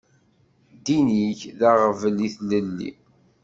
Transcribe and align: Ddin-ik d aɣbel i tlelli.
Ddin-ik 0.75 1.41
d 1.59 1.61
aɣbel 1.69 2.17
i 2.27 2.29
tlelli. 2.35 2.91